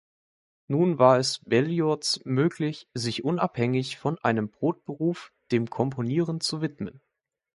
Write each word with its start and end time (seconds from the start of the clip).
Nun 0.67 0.97
war 0.97 1.19
es 1.19 1.37
Berlioz 1.45 2.21
möglich, 2.25 2.89
sich 2.95 3.23
unabhängig 3.23 3.99
von 3.99 4.17
einem 4.17 4.49
Brotberuf 4.49 5.31
dem 5.51 5.69
Komponieren 5.69 6.41
zu 6.41 6.59
widmen. 6.63 7.01